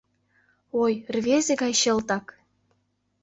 Ой, 0.83 0.93
рвезе 1.15 1.53
гай 1.61 1.73
чылтак! 1.81 2.25